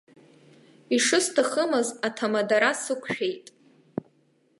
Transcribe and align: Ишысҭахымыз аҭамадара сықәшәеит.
Ишысҭахымыз 0.95 1.87
аҭамадара 2.07 2.71
сықәшәеит. 2.81 3.45